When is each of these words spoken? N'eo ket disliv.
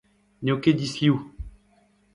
N'eo 0.43 0.57
ket 0.63 0.77
disliv. 0.79 1.15